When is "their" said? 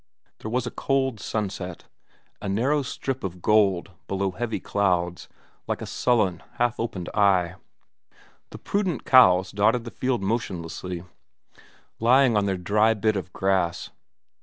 12.47-12.57